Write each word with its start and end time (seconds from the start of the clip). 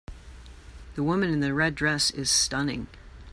The 0.95 1.03
woman 1.03 1.29
in 1.29 1.41
the 1.41 1.53
red 1.53 1.75
dress 1.75 2.09
is 2.09 2.31
stunning. 2.31 2.87